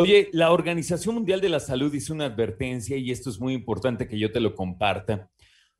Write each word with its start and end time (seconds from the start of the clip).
Oye, 0.00 0.30
la 0.32 0.50
Organización 0.50 1.16
Mundial 1.16 1.42
de 1.42 1.50
la 1.50 1.60
Salud 1.60 1.92
hizo 1.92 2.14
una 2.14 2.24
advertencia 2.24 2.96
y 2.96 3.10
esto 3.10 3.28
es 3.28 3.38
muy 3.38 3.52
importante 3.52 4.08
que 4.08 4.18
yo 4.18 4.32
te 4.32 4.40
lo 4.40 4.54
comparta, 4.54 5.28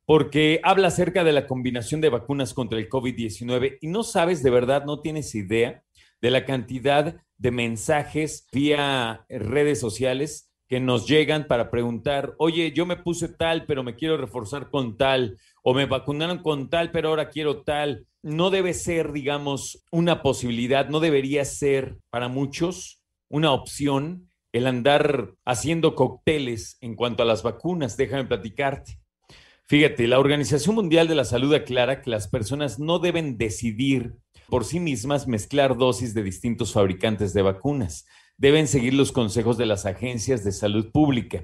porque 0.05 0.59
habla 0.61 0.89
acerca 0.89 1.23
de 1.23 1.31
la 1.31 1.47
combinación 1.47 2.01
de 2.01 2.09
vacunas 2.09 2.53
contra 2.53 2.77
el 2.77 2.87
COVID-19 2.87 3.79
y 3.81 3.87
no 3.87 4.03
sabes 4.03 4.43
de 4.43 4.51
verdad, 4.51 4.85
no 4.85 4.99
tienes 4.99 5.33
idea 5.33 5.81
de 6.21 6.31
la 6.31 6.45
cantidad 6.45 7.15
de 7.37 7.51
mensajes 7.51 8.47
vía 8.51 9.25
redes 9.29 9.79
sociales 9.79 10.49
que 10.67 10.79
nos 10.79 11.07
llegan 11.07 11.47
para 11.47 11.71
preguntar, 11.71 12.35
oye, 12.37 12.71
yo 12.71 12.85
me 12.85 12.95
puse 12.95 13.27
tal, 13.27 13.65
pero 13.65 13.83
me 13.83 13.95
quiero 13.95 14.17
reforzar 14.17 14.69
con 14.69 14.97
tal, 14.97 15.37
o 15.63 15.73
me 15.73 15.87
vacunaron 15.87 16.43
con 16.43 16.69
tal, 16.69 16.91
pero 16.91 17.09
ahora 17.09 17.29
quiero 17.29 17.63
tal. 17.63 18.05
No 18.21 18.51
debe 18.51 18.75
ser, 18.75 19.11
digamos, 19.11 19.83
una 19.91 20.21
posibilidad, 20.21 20.87
no 20.87 20.99
debería 20.99 21.43
ser 21.43 21.97
para 22.11 22.27
muchos 22.27 23.01
una 23.29 23.51
opción 23.51 24.29
el 24.51 24.67
andar 24.67 25.33
haciendo 25.45 25.95
cócteles 25.95 26.77
en 26.81 26.95
cuanto 26.95 27.23
a 27.23 27.25
las 27.25 27.41
vacunas. 27.41 27.97
Déjame 27.97 28.25
platicarte. 28.25 28.99
Fíjate, 29.65 30.07
la 30.07 30.19
Organización 30.19 30.75
Mundial 30.75 31.07
de 31.07 31.15
la 31.15 31.25
Salud 31.25 31.53
aclara 31.53 32.01
que 32.01 32.09
las 32.09 32.27
personas 32.27 32.79
no 32.79 32.97
deben 32.99 33.37
decidir 33.37 34.15
por 34.49 34.65
sí 34.65 34.79
mismas 34.79 35.27
mezclar 35.27 35.77
dosis 35.77 36.13
de 36.13 36.23
distintos 36.23 36.73
fabricantes 36.73 37.33
de 37.33 37.41
vacunas. 37.41 38.05
Deben 38.37 38.67
seguir 38.67 38.93
los 38.93 39.11
consejos 39.11 39.57
de 39.57 39.65
las 39.65 39.85
agencias 39.85 40.43
de 40.43 40.51
salud 40.51 40.91
pública. 40.91 41.43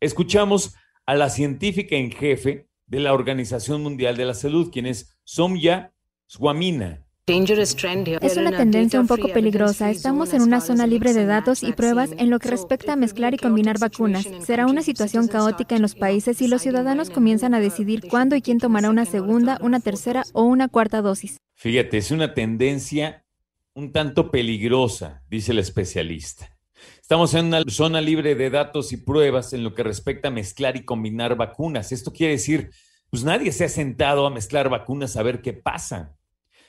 Escuchamos 0.00 0.74
a 1.06 1.14
la 1.14 1.30
científica 1.30 1.96
en 1.96 2.10
jefe 2.10 2.68
de 2.86 3.00
la 3.00 3.12
Organización 3.12 3.82
Mundial 3.82 4.16
de 4.16 4.24
la 4.24 4.34
Salud, 4.34 4.70
quien 4.72 4.86
es 4.86 5.18
Somya 5.24 5.92
Swamina. 6.26 7.04
Es 7.26 8.36
una 8.36 8.56
tendencia 8.56 9.00
un 9.00 9.06
poco 9.06 9.28
peligrosa. 9.28 9.90
Estamos 9.90 10.34
en 10.34 10.42
una 10.42 10.60
zona 10.60 10.88
libre 10.88 11.12
de 11.12 11.26
datos 11.26 11.62
y 11.62 11.72
pruebas 11.72 12.10
en 12.18 12.28
lo 12.28 12.40
que 12.40 12.48
respecta 12.48 12.94
a 12.94 12.96
mezclar 12.96 13.34
y 13.34 13.36
combinar 13.36 13.78
vacunas. 13.78 14.28
Será 14.44 14.66
una 14.66 14.82
situación 14.82 15.28
caótica 15.28 15.76
en 15.76 15.82
los 15.82 15.94
países 15.94 16.42
y 16.42 16.48
los 16.48 16.62
ciudadanos 16.62 17.10
comienzan 17.10 17.54
a 17.54 17.60
decidir 17.60 18.08
cuándo 18.08 18.34
y 18.34 18.42
quién 18.42 18.58
tomará 18.58 18.90
una 18.90 19.04
segunda, 19.04 19.58
una 19.60 19.78
tercera 19.78 20.24
o 20.32 20.42
una 20.42 20.66
cuarta 20.66 21.02
dosis. 21.02 21.36
Fíjate, 21.60 21.98
es 21.98 22.10
una 22.10 22.32
tendencia 22.32 23.26
un 23.74 23.92
tanto 23.92 24.30
peligrosa, 24.30 25.22
dice 25.28 25.52
el 25.52 25.58
especialista. 25.58 26.58
Estamos 27.02 27.34
en 27.34 27.48
una 27.48 27.62
zona 27.68 28.00
libre 28.00 28.34
de 28.34 28.48
datos 28.48 28.94
y 28.94 28.96
pruebas 28.96 29.52
en 29.52 29.62
lo 29.62 29.74
que 29.74 29.82
respecta 29.82 30.28
a 30.28 30.30
mezclar 30.30 30.78
y 30.78 30.86
combinar 30.86 31.36
vacunas. 31.36 31.92
Esto 31.92 32.14
quiere 32.14 32.32
decir, 32.32 32.70
pues 33.10 33.24
nadie 33.24 33.52
se 33.52 33.64
ha 33.64 33.68
sentado 33.68 34.26
a 34.26 34.30
mezclar 34.30 34.70
vacunas 34.70 35.18
a 35.18 35.22
ver 35.22 35.42
qué 35.42 35.52
pasa. 35.52 36.16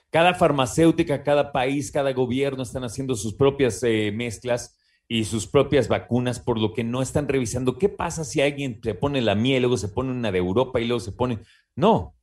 Cada 0.09 0.33
farmacéutica, 0.33 1.23
cada 1.23 1.53
país, 1.53 1.89
cada 1.89 2.11
gobierno 2.11 2.61
están 2.61 2.83
haciendo 2.83 3.15
sus 3.15 3.33
propias 3.33 3.81
eh, 3.83 4.11
mezclas 4.13 4.77
y 5.07 5.23
sus 5.23 5.47
propias 5.47 5.87
vacunas, 5.87 6.41
por 6.41 6.59
lo 6.59 6.73
que 6.73 6.83
no 6.83 7.01
están 7.01 7.29
revisando 7.29 7.77
qué 7.77 7.87
pasa 7.87 8.25
si 8.25 8.41
alguien 8.41 8.81
se 8.83 8.93
pone 8.93 9.21
la 9.21 9.35
mía 9.35 9.55
y 9.55 9.61
luego 9.61 9.77
se 9.77 9.87
pone 9.87 10.11
una 10.11 10.33
de 10.33 10.39
Europa 10.39 10.81
y 10.81 10.85
luego 10.85 10.99
se 10.99 11.13
pone. 11.13 11.39
No. 11.77 12.13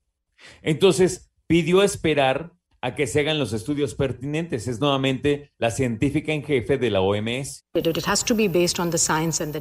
Entonces, 0.60 1.32
pidió 1.47 1.82
esperar 1.82 2.57
a 2.81 2.94
que 2.94 3.06
se 3.06 3.21
hagan 3.21 3.39
los 3.39 3.53
estudios 3.53 3.94
pertinentes. 3.94 4.69
Es 4.69 4.81
nuevamente 4.81 5.53
la 5.59 5.71
científica 5.71 6.33
en 6.33 6.44
jefe 6.44 6.78
de 6.78 6.91
la 6.91 7.00
OMS. 7.00 7.65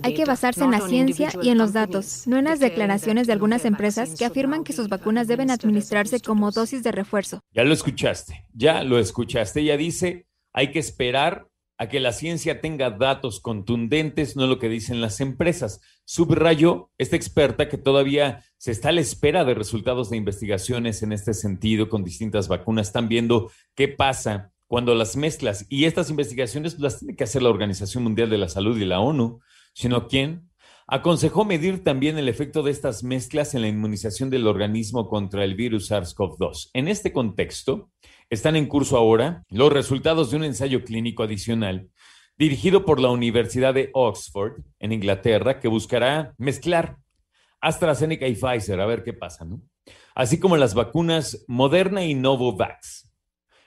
Hay 0.03 0.13
que 0.13 0.25
basarse 0.25 0.63
en 0.63 0.71
la 0.71 0.81
ciencia 0.81 1.29
y 1.41 1.49
en 1.49 1.57
los 1.57 1.73
datos, 1.73 2.27
no 2.27 2.37
en 2.37 2.45
las 2.45 2.59
declaraciones 2.59 3.27
de 3.27 3.33
algunas 3.33 3.65
empresas 3.65 4.15
que 4.17 4.25
afirman 4.25 4.63
que 4.63 4.73
sus 4.73 4.89
vacunas 4.89 5.27
deben 5.27 5.51
administrarse 5.51 6.19
como 6.19 6.51
dosis 6.51 6.83
de 6.83 6.91
refuerzo. 6.91 7.41
Ya 7.51 7.63
lo 7.63 7.73
escuchaste, 7.73 8.45
ya 8.53 8.83
lo 8.83 8.99
escuchaste. 8.99 9.61
Ella 9.61 9.77
dice, 9.77 10.27
hay 10.53 10.71
que 10.71 10.79
esperar 10.79 11.46
a 11.77 11.89
que 11.89 11.99
la 11.99 12.11
ciencia 12.11 12.59
tenga 12.59 12.89
datos 12.89 13.39
contundentes, 13.39 14.35
no 14.35 14.47
lo 14.47 14.57
que 14.57 14.69
dicen 14.69 14.99
las 14.99 15.21
empresas. 15.21 15.81
Subrayó 16.05 16.91
esta 16.97 17.15
experta 17.15 17.69
que 17.69 17.77
todavía 17.77 18.43
se 18.57 18.71
está 18.71 18.89
a 18.89 18.93
la 18.93 19.01
espera 19.01 19.45
de 19.45 19.53
resultados 19.53 20.09
de 20.09 20.17
investigaciones 20.17 21.03
en 21.03 21.11
este 21.11 21.33
sentido 21.33 21.89
con 21.89 22.03
distintas 22.03 22.47
vacunas. 22.47 22.87
Están 22.87 23.07
viendo 23.07 23.51
qué 23.75 23.87
pasa 23.87 24.51
cuando 24.65 24.95
las 24.95 25.15
mezclas. 25.15 25.65
Y 25.69 25.85
estas 25.85 26.09
investigaciones 26.09 26.79
las 26.79 26.99
tiene 26.99 27.15
que 27.15 27.23
hacer 27.23 27.43
la 27.43 27.49
Organización 27.49 28.03
Mundial 28.03 28.29
de 28.29 28.37
la 28.37 28.49
Salud 28.49 28.77
y 28.77 28.85
la 28.85 28.99
ONU, 28.99 29.39
sino 29.73 30.07
quién. 30.07 30.49
Aconsejó 30.89 31.43
medir 31.43 31.83
también 31.83 32.17
el 32.17 32.29
efecto 32.29 32.63
de 32.63 32.71
estas 32.71 33.03
mezclas 33.03 33.53
en 33.53 33.61
la 33.61 33.67
inmunización 33.67 34.29
del 34.29 34.47
organismo 34.47 35.09
contra 35.09 35.43
el 35.43 35.55
virus 35.55 35.91
SARS-CoV-2. 35.91 36.69
En 36.73 36.87
este 36.87 37.11
contexto, 37.11 37.91
están 38.29 38.55
en 38.55 38.67
curso 38.67 38.95
ahora 38.95 39.43
los 39.49 39.73
resultados 39.73 40.31
de 40.31 40.37
un 40.37 40.45
ensayo 40.45 40.85
clínico 40.85 41.23
adicional 41.23 41.89
dirigido 42.37 42.85
por 42.85 43.01
la 43.01 43.09
Universidad 43.09 43.73
de 43.73 43.89
Oxford 43.93 44.61
en 44.79 44.93
Inglaterra 44.93 45.59
que 45.59 45.67
buscará 45.67 46.33
mezclar 46.37 46.97
AstraZeneca 47.59 48.25
y 48.27 48.35
Pfizer, 48.35 48.79
a 48.79 48.85
ver 48.85 49.03
qué 49.03 49.11
pasa, 49.11 49.43
¿no? 49.43 49.61
Así 50.15 50.39
como 50.39 50.55
las 50.55 50.73
vacunas 50.73 51.43
Moderna 51.49 52.05
y 52.05 52.13
Novavax, 52.13 53.11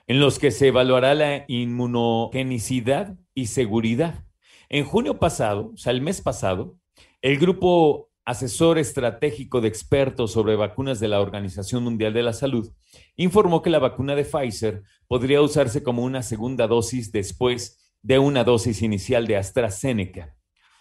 en 0.06 0.20
los 0.20 0.38
que 0.38 0.50
se 0.50 0.69
evaluará 0.69 1.14
la 1.14 1.44
inmunogenicidad 1.48 3.19
y 3.34 3.48
seguridad. 3.48 4.25
En 4.70 4.84
junio 4.84 5.19
pasado, 5.19 5.72
o 5.75 5.76
sea, 5.76 5.92
el 5.92 6.00
mes 6.00 6.22
pasado, 6.22 6.79
el 7.22 7.38
grupo 7.38 8.10
asesor 8.25 8.78
estratégico 8.78 9.60
de 9.60 9.69
expertos 9.69 10.32
sobre 10.32 10.56
vacunas 10.56 11.00
de 11.00 11.08
la 11.08 11.20
Organización 11.20 11.82
Mundial 11.82 12.12
de 12.12 12.22
la 12.22 12.32
Salud, 12.32 12.72
informó 13.16 13.60
que 13.62 13.70
la 13.70 13.78
vacuna 13.78 14.14
de 14.14 14.25
Pfizer 14.25 14.82
podría 15.08 15.42
usarse 15.42 15.82
como 15.82 16.04
una 16.04 16.22
segunda 16.22 16.66
dosis 16.66 17.10
después 17.12 17.92
de 18.03 18.19
una 18.19 18.44
dosis 18.44 18.82
inicial 18.82 19.26
de 19.26 19.36
AstraZeneca, 19.36 20.36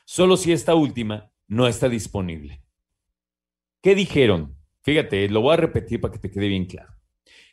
solo 0.06 0.38
si 0.38 0.52
esta 0.52 0.76
última 0.76 1.32
no 1.48 1.68
está 1.68 1.90
disponible. 1.90 2.64
¿Qué 3.82 3.96
dijeron? 3.96 4.56
Fíjate, 4.82 5.28
lo 5.30 5.42
voy 5.42 5.54
a 5.54 5.58
repetir 5.58 6.00
para 6.00 6.14
que 6.14 6.20
te 6.20 6.32
quede 6.32 6.48
bien 6.48 6.66
claro. 6.66 6.94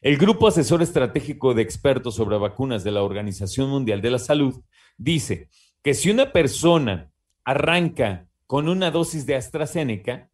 El 0.00 0.18
Grupo 0.18 0.46
Asesor 0.46 0.82
Estratégico 0.82 1.54
de 1.54 1.62
Expertos 1.62 2.14
sobre 2.14 2.36
Vacunas 2.36 2.84
de 2.84 2.92
la 2.92 3.02
Organización 3.02 3.70
Mundial 3.70 4.02
de 4.02 4.10
la 4.10 4.18
Salud 4.18 4.62
dice 4.96 5.48
que 5.82 5.94
si 5.94 6.10
una 6.10 6.32
persona 6.32 7.12
arranca 7.44 8.25
con 8.46 8.68
una 8.68 8.90
dosis 8.90 9.26
de 9.26 9.34
AstraZeneca, 9.34 10.30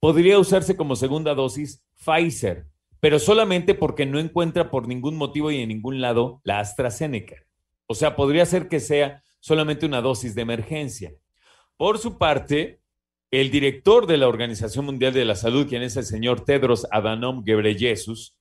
podría 0.00 0.38
usarse 0.38 0.76
como 0.76 0.96
segunda 0.96 1.34
dosis 1.34 1.84
Pfizer, 2.04 2.66
pero 3.00 3.18
solamente 3.18 3.74
porque 3.74 4.06
no 4.06 4.18
encuentra 4.18 4.70
por 4.70 4.88
ningún 4.88 5.16
motivo 5.16 5.50
y 5.50 5.60
en 5.60 5.68
ningún 5.68 6.00
lado 6.00 6.40
la 6.44 6.60
AstraZeneca. 6.60 7.36
O 7.86 7.94
sea, 7.94 8.16
podría 8.16 8.46
ser 8.46 8.68
que 8.68 8.80
sea 8.80 9.22
solamente 9.40 9.86
una 9.86 10.00
dosis 10.00 10.34
de 10.34 10.42
emergencia. 10.42 11.12
Por 11.76 11.98
su 11.98 12.18
parte, 12.18 12.80
el 13.30 13.50
director 13.50 14.06
de 14.06 14.16
la 14.16 14.28
Organización 14.28 14.86
Mundial 14.86 15.12
de 15.12 15.24
la 15.24 15.34
Salud, 15.34 15.68
quien 15.68 15.82
es 15.82 15.96
el 15.96 16.04
señor 16.04 16.44
Tedros 16.44 16.86
Adhanom 16.90 17.44
Ghebreyesus, 17.44 18.36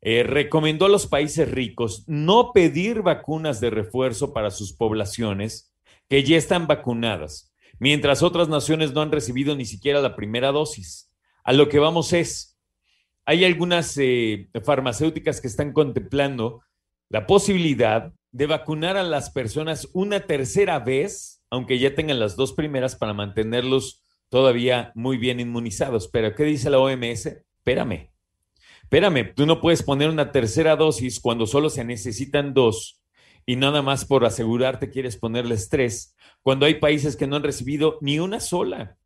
eh, 0.00 0.22
recomendó 0.22 0.86
a 0.86 0.90
los 0.90 1.06
países 1.06 1.50
ricos 1.50 2.04
no 2.06 2.52
pedir 2.52 3.02
vacunas 3.02 3.60
de 3.60 3.70
refuerzo 3.70 4.32
para 4.32 4.50
sus 4.50 4.72
poblaciones 4.74 5.74
que 6.08 6.22
ya 6.22 6.36
están 6.36 6.66
vacunadas, 6.66 7.53
mientras 7.78 8.22
otras 8.22 8.48
naciones 8.48 8.92
no 8.92 9.02
han 9.02 9.12
recibido 9.12 9.56
ni 9.56 9.64
siquiera 9.64 10.00
la 10.00 10.16
primera 10.16 10.52
dosis. 10.52 11.10
A 11.42 11.52
lo 11.52 11.68
que 11.68 11.78
vamos 11.78 12.12
es, 12.12 12.58
hay 13.24 13.44
algunas 13.44 13.96
eh, 13.98 14.48
farmacéuticas 14.64 15.40
que 15.40 15.48
están 15.48 15.72
contemplando 15.72 16.62
la 17.08 17.26
posibilidad 17.26 18.12
de 18.32 18.46
vacunar 18.46 18.96
a 18.96 19.02
las 19.02 19.30
personas 19.30 19.88
una 19.92 20.20
tercera 20.20 20.78
vez, 20.80 21.42
aunque 21.50 21.78
ya 21.78 21.94
tengan 21.94 22.18
las 22.18 22.36
dos 22.36 22.52
primeras, 22.52 22.96
para 22.96 23.14
mantenerlos 23.14 24.02
todavía 24.28 24.90
muy 24.94 25.16
bien 25.16 25.38
inmunizados. 25.38 26.08
Pero, 26.08 26.34
¿qué 26.34 26.44
dice 26.44 26.70
la 26.70 26.80
OMS? 26.80 27.26
Espérame, 27.26 28.10
espérame, 28.82 29.32
tú 29.34 29.46
no 29.46 29.60
puedes 29.60 29.82
poner 29.82 30.10
una 30.10 30.32
tercera 30.32 30.76
dosis 30.76 31.20
cuando 31.20 31.46
solo 31.46 31.70
se 31.70 31.84
necesitan 31.84 32.52
dos 32.52 33.00
y 33.46 33.56
nada 33.56 33.82
más 33.82 34.04
por 34.04 34.24
asegurarte 34.24 34.90
quieres 34.90 35.16
ponerles 35.16 35.68
tres, 35.68 36.16
cuando 36.44 36.66
hay 36.66 36.74
países 36.74 37.16
que 37.16 37.26
no 37.26 37.36
han 37.36 37.42
recibido 37.42 37.98
ni 38.00 38.20
una 38.20 38.38
sola. 38.38 38.98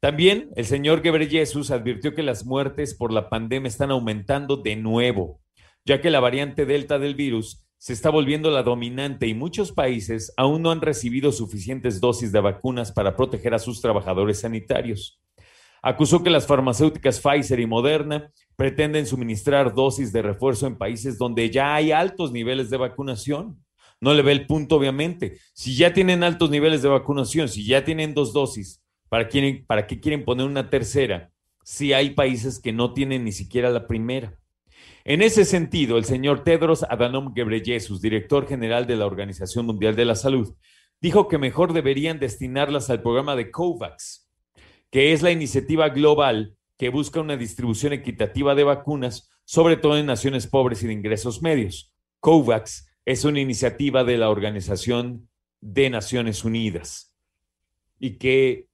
También 0.00 0.50
el 0.56 0.66
señor 0.66 1.00
Jesús 1.02 1.70
advirtió 1.70 2.14
que 2.14 2.24
las 2.24 2.44
muertes 2.44 2.94
por 2.94 3.12
la 3.12 3.30
pandemia 3.30 3.68
están 3.68 3.92
aumentando 3.92 4.56
de 4.56 4.74
nuevo, 4.74 5.40
ya 5.84 6.00
que 6.00 6.10
la 6.10 6.18
variante 6.18 6.66
Delta 6.66 6.98
del 6.98 7.14
virus 7.14 7.64
se 7.78 7.92
está 7.92 8.10
volviendo 8.10 8.50
la 8.50 8.64
dominante 8.64 9.28
y 9.28 9.34
muchos 9.34 9.70
países 9.72 10.34
aún 10.36 10.62
no 10.62 10.72
han 10.72 10.80
recibido 10.80 11.30
suficientes 11.32 12.00
dosis 12.00 12.32
de 12.32 12.40
vacunas 12.40 12.92
para 12.92 13.16
proteger 13.16 13.54
a 13.54 13.58
sus 13.60 13.80
trabajadores 13.80 14.40
sanitarios. 14.40 15.20
Acusó 15.80 16.22
que 16.22 16.30
las 16.30 16.46
farmacéuticas 16.46 17.20
Pfizer 17.20 17.58
y 17.58 17.66
Moderna 17.66 18.32
pretenden 18.56 19.06
suministrar 19.06 19.74
dosis 19.74 20.12
de 20.12 20.22
refuerzo 20.22 20.66
en 20.66 20.78
países 20.78 21.18
donde 21.18 21.50
ya 21.50 21.74
hay 21.74 21.90
altos 21.90 22.30
niveles 22.30 22.70
de 22.70 22.76
vacunación. 22.76 23.64
No 24.02 24.14
le 24.14 24.22
ve 24.22 24.32
el 24.32 24.46
punto, 24.46 24.74
obviamente. 24.74 25.38
Si 25.54 25.76
ya 25.76 25.94
tienen 25.94 26.24
altos 26.24 26.50
niveles 26.50 26.82
de 26.82 26.88
vacunación, 26.88 27.48
si 27.48 27.64
ya 27.64 27.84
tienen 27.84 28.14
dos 28.14 28.32
dosis, 28.32 28.82
¿Para, 29.08 29.28
¿Para 29.66 29.86
qué 29.86 30.00
quieren 30.00 30.24
poner 30.24 30.46
una 30.46 30.70
tercera 30.70 31.30
si 31.62 31.92
hay 31.92 32.10
países 32.10 32.58
que 32.58 32.72
no 32.72 32.94
tienen 32.94 33.24
ni 33.24 33.30
siquiera 33.30 33.70
la 33.70 33.86
primera? 33.86 34.38
En 35.04 35.22
ese 35.22 35.44
sentido, 35.44 35.98
el 35.98 36.04
señor 36.04 36.42
Tedros 36.42 36.82
Adhanom 36.82 37.32
Ghebreyesus, 37.32 38.00
director 38.00 38.48
general 38.48 38.86
de 38.86 38.96
la 38.96 39.06
Organización 39.06 39.66
Mundial 39.66 39.94
de 39.94 40.06
la 40.06 40.16
Salud, 40.16 40.52
dijo 41.00 41.28
que 41.28 41.38
mejor 41.38 41.72
deberían 41.72 42.18
destinarlas 42.18 42.90
al 42.90 43.02
programa 43.02 43.36
de 43.36 43.52
COVAX, 43.52 44.28
que 44.90 45.12
es 45.12 45.22
la 45.22 45.30
iniciativa 45.30 45.90
global 45.90 46.56
que 46.76 46.88
busca 46.88 47.20
una 47.20 47.36
distribución 47.36 47.92
equitativa 47.92 48.56
de 48.56 48.64
vacunas, 48.64 49.30
sobre 49.44 49.76
todo 49.76 49.96
en 49.96 50.06
naciones 50.06 50.48
pobres 50.48 50.82
y 50.82 50.88
de 50.88 50.94
ingresos 50.94 51.40
medios. 51.40 51.92
COVAX 52.18 52.91
es 53.04 53.24
una 53.24 53.40
iniciativa 53.40 54.04
de 54.04 54.18
la 54.18 54.30
Organización 54.30 55.28
de 55.60 55.90
Naciones 55.90 56.44
Unidas 56.44 57.14
y 57.98 58.18
que 58.18 58.68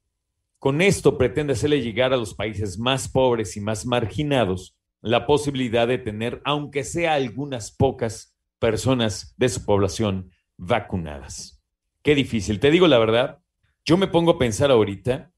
con 0.58 0.80
esto 0.80 1.16
pretende 1.16 1.52
hacerle 1.52 1.82
llegar 1.82 2.12
a 2.12 2.16
los 2.16 2.34
países 2.34 2.78
más 2.78 3.08
pobres 3.08 3.56
y 3.56 3.60
más 3.60 3.86
marginados 3.86 4.76
la 5.00 5.26
posibilidad 5.26 5.86
de 5.86 5.98
tener, 5.98 6.42
aunque 6.44 6.82
sea 6.82 7.14
algunas 7.14 7.70
pocas 7.70 8.36
personas 8.58 9.34
de 9.36 9.48
su 9.48 9.64
población 9.64 10.32
vacunadas. 10.56 11.62
Qué 12.02 12.14
difícil. 12.14 12.58
Te 12.58 12.70
digo 12.70 12.88
la 12.88 12.98
verdad, 12.98 13.38
yo 13.84 13.96
me 13.96 14.08
pongo 14.08 14.32
a 14.32 14.38
pensar 14.38 14.70
ahorita 14.70 15.32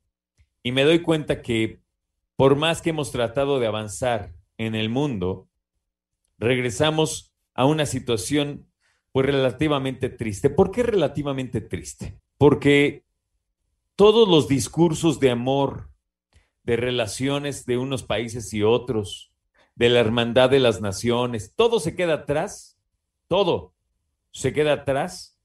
y 0.62 0.72
me 0.72 0.84
doy 0.84 1.02
cuenta 1.02 1.42
que 1.42 1.80
por 2.36 2.56
más 2.56 2.80
que 2.80 2.90
hemos 2.90 3.12
tratado 3.12 3.60
de 3.60 3.66
avanzar 3.66 4.32
en 4.56 4.74
el 4.74 4.88
mundo, 4.88 5.48
regresamos 6.38 7.34
a 7.54 7.66
una 7.66 7.84
situación 7.84 8.69
pues 9.12 9.26
relativamente 9.26 10.08
triste. 10.08 10.50
¿Por 10.50 10.70
qué 10.70 10.82
relativamente 10.82 11.60
triste? 11.60 12.18
Porque 12.38 13.04
todos 13.96 14.28
los 14.28 14.48
discursos 14.48 15.20
de 15.20 15.30
amor, 15.30 15.90
de 16.62 16.76
relaciones 16.76 17.66
de 17.66 17.78
unos 17.78 18.02
países 18.02 18.52
y 18.54 18.62
otros, 18.62 19.32
de 19.74 19.88
la 19.88 20.00
hermandad 20.00 20.50
de 20.50 20.60
las 20.60 20.80
naciones, 20.80 21.52
todo 21.54 21.80
se 21.80 21.94
queda 21.94 22.14
atrás, 22.14 22.78
todo 23.28 23.74
se 24.32 24.52
queda 24.52 24.72
atrás 24.72 25.38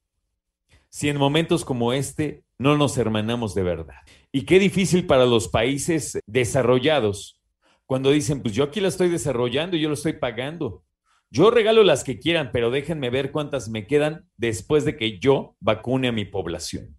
si 0.90 1.10
en 1.10 1.18
momentos 1.18 1.66
como 1.66 1.92
este 1.92 2.46
no 2.58 2.78
nos 2.78 2.98
hermanamos 2.98 3.54
de 3.54 3.64
verdad. 3.64 3.98
Y 4.32 4.44
qué 4.44 4.60
difícil 4.60 5.06
para 5.06 5.26
los 5.26 5.50
países 5.50 6.18
desarrollados 6.26 7.42
cuando 7.86 8.12
dicen, 8.12 8.42
pues 8.42 8.54
yo 8.54 8.64
aquí 8.64 8.80
la 8.80 8.88
estoy 8.88 9.10
desarrollando 9.10 9.76
yo 9.76 9.90
lo 9.90 9.96
estoy 9.96 10.14
pagando. 10.14 10.85
Yo 11.30 11.52
regalo 11.52 11.84
las 11.84 12.04
que 12.04 12.20
quieran, 12.20 12.52
pero 12.54 12.72
déjenme 12.72 13.10
ver 13.10 13.32
cuántas 13.32 13.70
me 13.70 13.88
quedan 13.88 14.30
después 14.38 14.86
de 14.86 14.96
que 14.96 15.20
yo 15.20 15.56
vacune 15.60 16.08
a 16.08 16.12
mi 16.12 16.26
población. 16.26 16.98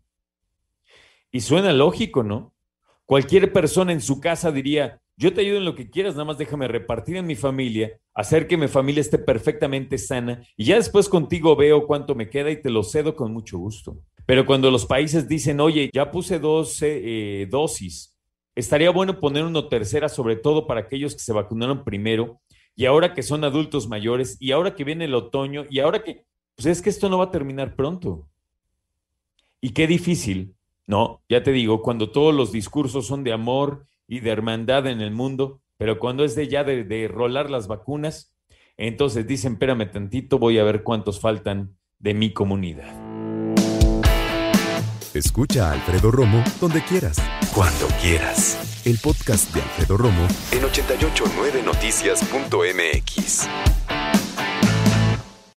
Y 1.30 1.40
suena 1.40 1.72
lógico, 1.72 2.22
¿no? 2.22 2.54
Cualquier 3.04 3.52
persona 3.52 3.92
en 3.92 4.00
su 4.00 4.20
casa 4.20 4.50
diría, 4.50 5.00
yo 5.16 5.32
te 5.32 5.40
ayudo 5.40 5.58
en 5.58 5.64
lo 5.64 5.74
que 5.74 5.88
quieras, 5.88 6.14
nada 6.14 6.26
más 6.26 6.38
déjame 6.38 6.68
repartir 6.68 7.16
en 7.16 7.26
mi 7.26 7.36
familia, 7.36 7.98
hacer 8.14 8.46
que 8.46 8.56
mi 8.56 8.68
familia 8.68 9.00
esté 9.00 9.18
perfectamente 9.18 9.96
sana 9.96 10.42
y 10.56 10.64
ya 10.64 10.76
después 10.76 11.08
contigo 11.08 11.56
veo 11.56 11.86
cuánto 11.86 12.14
me 12.14 12.28
queda 12.28 12.50
y 12.50 12.60
te 12.60 12.68
lo 12.68 12.82
cedo 12.82 13.16
con 13.16 13.32
mucho 13.32 13.58
gusto. 13.58 14.02
Pero 14.26 14.44
cuando 14.44 14.70
los 14.70 14.84
países 14.84 15.28
dicen, 15.28 15.60
oye, 15.60 15.88
ya 15.94 16.10
puse 16.10 16.38
dos 16.38 16.78
eh, 16.82 17.46
dosis, 17.48 18.18
estaría 18.54 18.90
bueno 18.90 19.20
poner 19.20 19.44
una 19.44 19.68
tercera, 19.68 20.08
sobre 20.08 20.36
todo 20.36 20.66
para 20.66 20.80
aquellos 20.80 21.14
que 21.14 21.20
se 21.20 21.32
vacunaron 21.32 21.84
primero 21.84 22.40
y 22.76 22.84
ahora 22.84 23.14
que 23.14 23.22
son 23.22 23.42
adultos 23.42 23.88
mayores 23.88 24.36
y 24.38 24.52
ahora 24.52 24.76
que 24.76 24.84
viene 24.84 25.06
el 25.06 25.14
otoño 25.14 25.64
y 25.68 25.80
ahora 25.80 26.04
que, 26.04 26.24
pues 26.54 26.66
es 26.66 26.82
que 26.82 26.90
esto 26.90 27.08
no 27.08 27.18
va 27.18 27.24
a 27.24 27.30
terminar 27.30 27.74
pronto. 27.74 28.28
Y 29.60 29.70
qué 29.70 29.86
difícil 29.86 30.56
no, 30.86 31.22
ya 31.28 31.42
te 31.42 31.50
digo, 31.50 31.82
cuando 31.82 32.10
todos 32.10 32.32
los 32.32 32.52
discursos 32.52 33.06
son 33.06 33.24
de 33.24 33.32
amor 33.32 33.86
y 34.06 34.20
de 34.20 34.30
hermandad 34.30 34.86
en 34.86 35.00
el 35.00 35.10
mundo, 35.10 35.60
pero 35.76 35.98
cuando 35.98 36.24
es 36.24 36.36
de 36.36 36.46
ya 36.46 36.62
de, 36.62 37.08
rolar 37.08 37.50
las 37.50 37.66
vacunas, 37.66 38.34
entonces 38.76 39.26
dicen, 39.26 39.54
espérame 39.54 39.90
tantito, 39.90 40.38
voy 40.38 40.58
a 40.58 40.64
ver 40.64 40.84
cuántos 40.84 41.18
faltan 41.18 41.76
de 41.98 42.14
mi 42.14 42.32
comunidad. 42.32 42.94
Escucha 45.12 45.70
a 45.70 45.72
Alfredo 45.72 46.10
Romo 46.10 46.44
donde 46.60 46.82
quieras, 46.82 47.16
cuando 47.52 47.88
quieras. 48.00 48.75
El 48.86 48.98
podcast 48.98 49.52
de 49.52 49.60
Alfredo 49.62 49.96
Romo 49.96 50.28
en 50.52 50.62
889noticias.mx. 50.62 53.48